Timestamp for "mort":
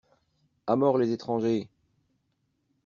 0.75-0.97